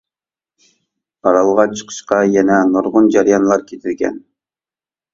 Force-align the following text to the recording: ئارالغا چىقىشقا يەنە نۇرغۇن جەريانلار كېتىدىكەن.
ئارالغا 1.25 1.67
چىقىشقا 1.75 2.23
يەنە 2.39 2.59
نۇرغۇن 2.73 3.13
جەريانلار 3.19 3.67
كېتىدىكەن. 3.71 4.21